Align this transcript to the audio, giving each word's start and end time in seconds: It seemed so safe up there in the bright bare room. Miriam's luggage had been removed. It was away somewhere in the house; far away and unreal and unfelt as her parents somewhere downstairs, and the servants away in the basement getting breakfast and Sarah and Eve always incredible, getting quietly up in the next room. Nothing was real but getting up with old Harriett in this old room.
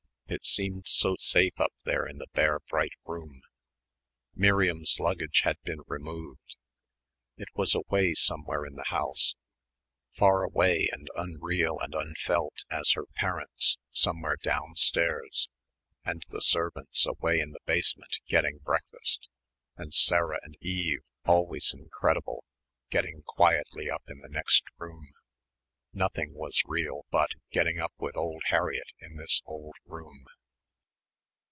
It 0.33 0.45
seemed 0.45 0.87
so 0.87 1.17
safe 1.19 1.59
up 1.59 1.73
there 1.83 2.07
in 2.07 2.17
the 2.17 2.27
bright 2.33 2.63
bare 2.65 2.87
room. 3.03 3.41
Miriam's 4.33 4.95
luggage 4.97 5.41
had 5.41 5.61
been 5.63 5.81
removed. 5.87 6.55
It 7.35 7.49
was 7.53 7.75
away 7.75 8.13
somewhere 8.13 8.65
in 8.65 8.75
the 8.75 8.85
house; 8.85 9.35
far 10.13 10.43
away 10.43 10.87
and 10.89 11.09
unreal 11.17 11.79
and 11.81 11.93
unfelt 11.93 12.63
as 12.69 12.91
her 12.93 13.07
parents 13.07 13.77
somewhere 13.89 14.37
downstairs, 14.37 15.49
and 16.05 16.25
the 16.29 16.41
servants 16.41 17.05
away 17.05 17.41
in 17.41 17.51
the 17.51 17.59
basement 17.65 18.19
getting 18.25 18.59
breakfast 18.59 19.27
and 19.75 19.93
Sarah 19.93 20.39
and 20.43 20.55
Eve 20.61 21.03
always 21.25 21.73
incredible, 21.73 22.45
getting 22.89 23.21
quietly 23.23 23.89
up 23.89 24.03
in 24.07 24.19
the 24.19 24.29
next 24.29 24.63
room. 24.77 25.11
Nothing 25.93 26.31
was 26.33 26.61
real 26.65 27.05
but 27.11 27.31
getting 27.49 27.77
up 27.81 27.91
with 27.97 28.15
old 28.15 28.43
Harriett 28.45 28.93
in 29.01 29.17
this 29.17 29.41
old 29.43 29.75
room. 29.85 30.25